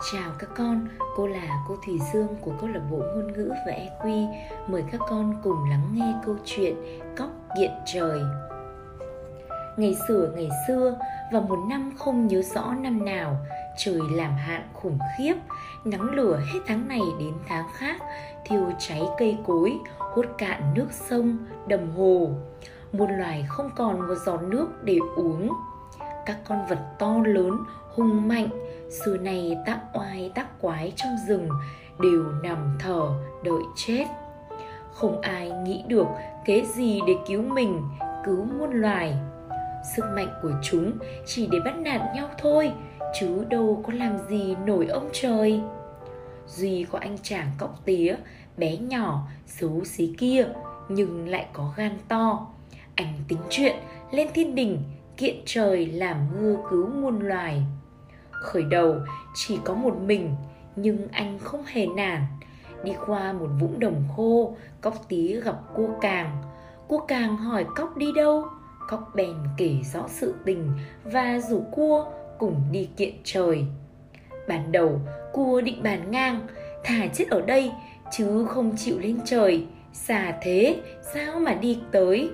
[0.00, 3.72] Chào các con, cô là cô Thùy Dương của câu lạc bộ ngôn ngữ và
[3.72, 4.32] EQ.
[4.66, 6.76] Mời các con cùng lắng nghe câu chuyện
[7.16, 8.20] Cóc kiện trời.
[9.76, 10.98] Ngày xưa ngày xưa,
[11.32, 13.36] vào một năm không nhớ rõ năm nào,
[13.76, 15.34] trời làm hạn khủng khiếp,
[15.84, 18.02] nắng lửa hết tháng này đến tháng khác,
[18.44, 22.30] thiêu cháy cây cối, hút cạn nước sông, đầm hồ.
[22.92, 25.52] Muôn loài không còn một giọt nước để uống.
[26.26, 28.48] Các con vật to lớn, hung mạnh,
[28.90, 31.48] xưa này tác oai, tác quái trong rừng
[32.00, 33.08] đều nằm thở
[33.44, 34.04] đợi chết.
[34.92, 36.06] Không ai nghĩ được
[36.44, 37.82] kế gì để cứu mình
[38.24, 39.14] cứu muôn loài.
[39.96, 40.92] Sức mạnh của chúng
[41.26, 42.72] chỉ để bắt nạt nhau thôi,
[43.20, 45.60] chứ đâu có làm gì nổi ông trời.
[46.46, 48.16] Duy có anh chàng cọng tía,
[48.56, 50.46] bé nhỏ, xấu xí kia,
[50.88, 52.46] nhưng lại có gan to.
[52.94, 53.76] Anh tính chuyện,
[54.10, 54.82] lên thiên đình,
[55.16, 57.62] kiện trời làm mưa cứu muôn loài
[58.40, 58.96] khởi đầu,
[59.34, 60.34] chỉ có một mình,
[60.76, 62.22] nhưng anh không hề nản.
[62.84, 66.42] Đi qua một vũng đồng khô, cóc tí gặp cua càng.
[66.88, 68.44] Cua càng hỏi cóc đi đâu?
[68.88, 70.70] Cóc bèn kể rõ sự tình
[71.04, 72.04] và rủ cua
[72.38, 73.64] cùng đi kiện trời.
[74.48, 75.00] Ban đầu,
[75.32, 76.40] cua định bàn ngang,
[76.84, 77.72] thả chết ở đây,
[78.12, 79.66] chứ không chịu lên trời.
[79.92, 80.80] Xa thế,
[81.14, 82.30] sao mà đi tới?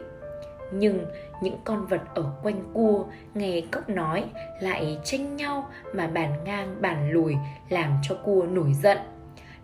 [0.73, 1.05] Nhưng
[1.45, 4.25] những con vật ở quanh cua, nghe cốc nói,
[4.61, 7.37] lại tranh nhau mà bàn ngang, bàn lùi,
[7.69, 8.99] làm cho cua nổi giận.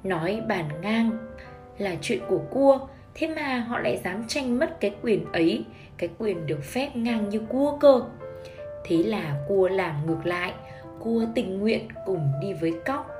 [0.04, 1.10] Nói bàn ngang
[1.78, 2.78] là chuyện của cua,
[3.14, 5.64] thế mà họ lại dám tranh mất cái quyền ấy,
[5.96, 8.02] cái quyền được phép ngang như cua cơ.
[8.84, 10.52] Thế là cua làm ngược lại,
[10.98, 13.10] cua tình nguyện cùng đi với cóc.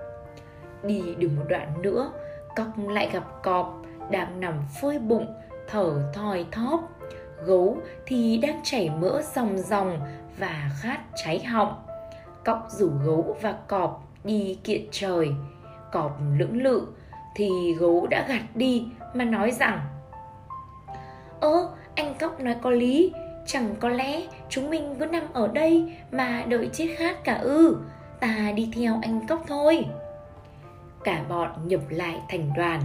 [0.83, 2.13] Đi được một đoạn nữa,
[2.57, 5.27] cóc lại gặp cọp đang nằm phơi bụng,
[5.69, 7.00] thở thoi thóp
[7.47, 10.01] gấu thì đang chảy mỡ ròng ròng
[10.39, 11.75] và khát cháy họng.
[12.45, 15.29] Cóc rủ gấu và cọp đi kiện trời.
[15.93, 16.87] Cọp lưỡng lự
[17.35, 19.81] thì gấu đã gạt đi mà nói rằng,
[21.41, 23.13] ơ, anh cóc nói có lý,
[23.47, 27.77] chẳng có lẽ chúng mình cứ nằm ở đây mà đợi chết khát cả ư.
[28.21, 29.85] Ta đi theo anh cóc thôi.
[31.05, 32.81] Cả bọn nhập lại thành đoàn.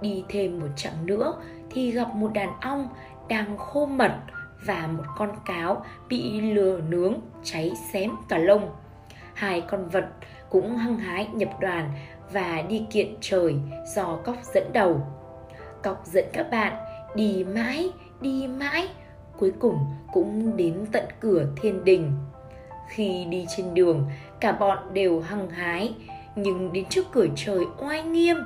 [0.00, 1.34] Đi thêm một chặng nữa
[1.70, 2.88] thì gặp một đàn ong
[3.28, 4.12] đang khô mật
[4.64, 8.70] và một con cáo bị lửa nướng cháy xém cả lông.
[9.34, 10.06] Hai con vật
[10.50, 11.92] cũng hăng hái nhập đoàn
[12.32, 13.54] và đi kiện trời
[13.94, 15.00] do cóc dẫn đầu.
[15.82, 16.76] Cóc dẫn các bạn
[17.14, 17.90] đi mãi,
[18.20, 18.88] đi mãi,
[19.38, 19.78] cuối cùng
[20.12, 22.12] cũng đến tận cửa thiên đình.
[22.88, 24.06] Khi đi trên đường,
[24.40, 25.94] cả bọn đều hăng hái,
[26.36, 28.36] nhưng đến trước cửa trời oai nghiêm,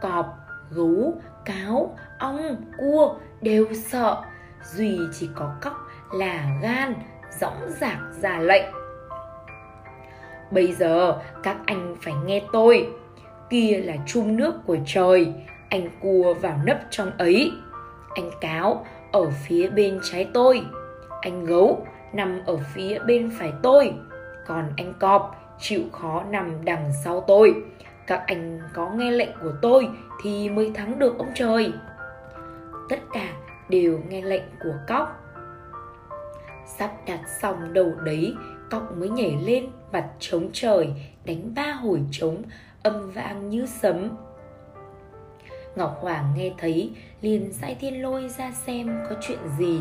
[0.00, 0.38] cọp,
[0.70, 1.14] gấu,
[1.44, 4.22] cáo, ong, cua đều sợ,
[4.64, 6.94] duy chỉ có cóc là gan,
[7.40, 8.64] dõng dạc ra lệnh.
[10.50, 12.88] Bây giờ các anh phải nghe tôi,
[13.50, 15.32] kia là chung nước của trời,
[15.68, 17.52] anh cua vào nấp trong ấy.
[18.14, 20.62] Anh cáo, ở phía bên trái tôi.
[21.20, 23.92] Anh gấu, nằm ở phía bên phải tôi.
[24.46, 27.54] Còn anh cọp, chịu khó nằm đằng sau tôi.
[28.06, 29.88] Các anh có nghe lệnh của tôi
[30.22, 31.72] thì mới thắng được ông trời
[32.90, 33.32] tất cả
[33.68, 35.16] đều nghe lệnh của cóc.
[36.66, 38.34] Sắp đặt xong đầu đấy,
[38.70, 40.88] cóc mới nhảy lên vặt trống trời,
[41.24, 42.42] đánh ba hồi trống,
[42.82, 44.08] âm vang như sấm.
[45.76, 46.90] Ngọc hoàng nghe thấy,
[47.20, 49.80] liền sai thiên lôi ra xem có chuyện gì.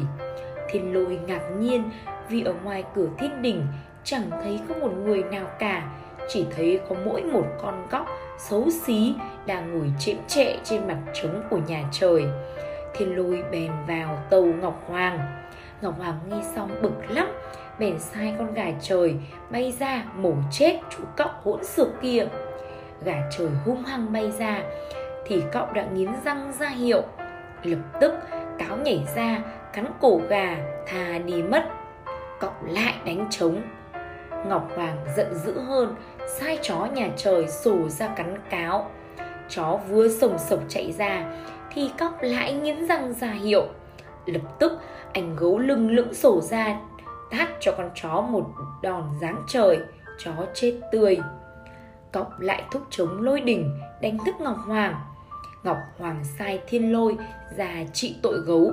[0.69, 1.83] Thiên lôi ngạc nhiên,
[2.29, 3.65] vì ở ngoài cửa thiên đình
[4.03, 5.91] chẳng thấy có một người nào cả,
[6.27, 8.05] chỉ thấy có mỗi một con cóc
[8.37, 9.13] xấu xí
[9.45, 12.25] đang ngồi chễm trệ trên mặt trống của nhà trời
[12.99, 15.19] thì lùi bèn vào tàu ngọc hoàng.
[15.81, 17.27] Ngọc hoàng nghe xong bực lắm,
[17.79, 19.15] bèn sai con gà trời
[19.49, 22.27] bay ra mổ chết chú cóc hỗn xược kia.
[23.03, 24.63] Gà trời hung hăng bay ra,
[25.25, 27.01] thì cậu đã nghiến răng ra hiệu.
[27.63, 28.13] Lập tức,
[28.57, 29.41] cáo nhảy ra,
[29.73, 31.65] cắn cổ gà thà đi mất.
[32.39, 33.61] Cậu lại đánh trống.
[34.47, 35.95] Ngọc hoàng giận dữ hơn,
[36.27, 38.91] sai chó nhà trời sổ ra cắn cáo.
[39.49, 41.25] Chó vừa sồng sộc chạy ra
[41.73, 43.67] thì cóc lại nghiến răng ra hiệu.
[44.25, 44.71] Lập tức,
[45.13, 46.79] anh gấu lưng lững sổ ra,
[47.31, 48.45] tát cho con chó một
[48.81, 49.77] đòn giáng trời,
[50.17, 51.17] chó chết tươi.
[52.11, 54.95] Cóc lại thúc chống lôi đỉnh, đánh thức ngọc hoàng.
[55.63, 57.17] Ngọc hoàng sai thiên lôi
[57.57, 58.71] ra trị tội gấu.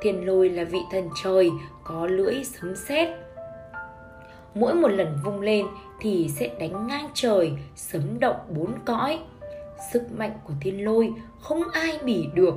[0.00, 1.50] Thiên lôi là vị thần trời,
[1.84, 3.08] có lưỡi sấm sét.
[4.54, 5.66] Mỗi một lần vung lên
[6.00, 9.18] thì sẽ đánh ngang trời, sấm động bốn cõi
[9.92, 12.54] sức mạnh của thiên lôi không ai bỉ được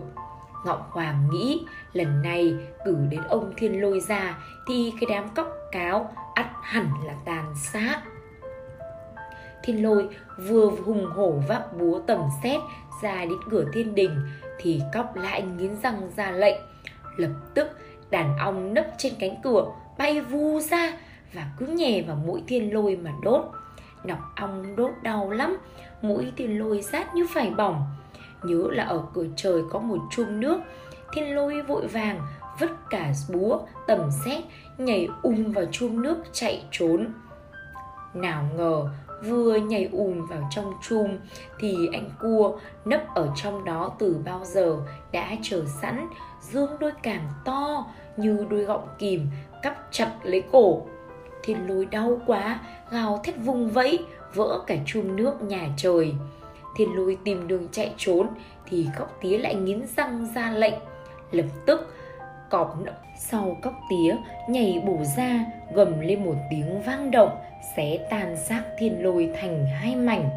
[0.65, 1.61] ngọc hoàng nghĩ
[1.93, 2.55] lần này
[2.85, 4.37] cử đến ông thiên lôi ra
[4.67, 8.01] thì cái đám cóc cáo ắt hẳn là tàn sát
[9.67, 12.59] Thiên lôi vừa hùng hổ vác búa tầm xét
[13.01, 14.11] ra đến cửa thiên đình
[14.59, 16.61] thì cóc lại nghiến răng ra lệnh.
[17.17, 17.67] Lập tức
[18.09, 19.65] đàn ong nấp trên cánh cửa
[19.97, 20.93] bay vu ra
[21.33, 23.45] và cứ nhè vào mũi thiên lôi mà đốt.
[24.03, 25.57] Nọc ong đốt đau lắm,
[26.01, 27.83] mũi thiên lôi rát như phải bỏng.
[28.43, 30.59] Nhớ là ở cửa trời có một chum nước,
[31.13, 32.21] thiên lôi vội vàng
[32.59, 34.43] vứt cả búa tầm xét
[34.77, 37.07] nhảy ùm vào chum nước chạy trốn
[38.13, 38.89] nào ngờ
[39.23, 41.17] vừa nhảy ùm vào trong chum
[41.59, 44.77] thì anh cua nấp ở trong đó từ bao giờ
[45.11, 46.07] đã chờ sẵn
[46.41, 47.85] dương đôi càng to
[48.17, 49.27] như đôi gọng kìm
[49.63, 50.81] cắp chặt lấy cổ
[51.43, 52.59] thiên lôi đau quá
[52.91, 54.05] gào thét vùng vẫy
[54.37, 56.13] vỡ cả chum nước nhà trời.
[56.77, 58.27] Thiên lôi tìm đường chạy trốn
[58.69, 60.73] thì cóc tía lại nghiến răng ra lệnh.
[61.31, 61.93] Lập tức,
[62.49, 62.77] cọp
[63.19, 64.15] sau cóc tía,
[64.49, 67.37] nhảy bổ ra, gầm lên một tiếng vang động,
[67.75, 70.29] xé tan xác thiên lôi thành hai mảnh.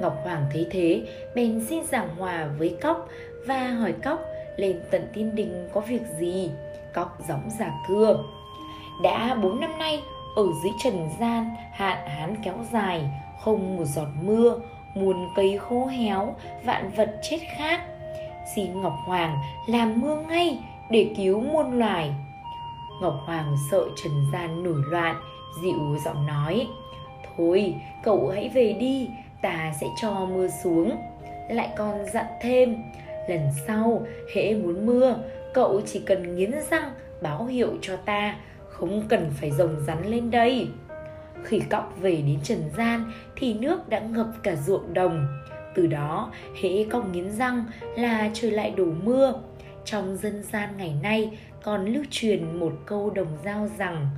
[0.00, 1.02] Ngọc hoàng thấy thế,
[1.34, 3.08] bèn xin giảng hòa với cóc
[3.46, 4.20] và hỏi cóc
[4.56, 6.50] lên tận thiên đình có việc gì.
[6.94, 8.24] Cóc gióng giả cưa,
[9.02, 10.02] đã bốn năm nay,
[10.36, 13.04] ở dưới trần gian, hạn hán kéo dài
[13.40, 14.58] không một giọt mưa
[14.94, 16.34] muôn cây khô héo,
[16.64, 17.80] vạn vật chết khác.
[18.54, 19.38] Xin ngọc hoàng
[19.68, 20.58] làm mưa ngay
[20.90, 22.10] để cứu muôn loài.
[23.02, 25.16] Ngọc hoàng sợ trần gian nổi loạn,
[25.62, 26.66] dịu giọng nói,
[27.36, 29.08] thôi, cậu hãy về đi,
[29.42, 30.90] ta sẽ cho mưa xuống.
[31.50, 32.76] Lại còn dặn thêm,
[33.28, 34.02] lần sau
[34.34, 35.16] hễ muốn mưa,
[35.54, 36.92] cậu chỉ cần nghiến răng
[37.22, 38.36] báo hiệu cho ta,
[38.68, 40.68] không cần phải rồng rắn lên đây
[41.44, 45.26] khi cóc về đến trần gian thì nước đã ngập cả ruộng đồng.
[45.74, 47.64] Từ đó, hễ cóc nghiến răng
[47.96, 49.32] là trời lại đổ mưa.
[49.84, 54.08] Trong dân gian ngày nay, còn lưu truyền một câu đồng dao rằng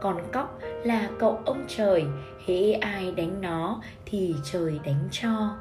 [0.00, 2.04] con cóc là cậu ông trời,
[2.46, 5.56] hễ ai đánh nó thì trời đánh cho.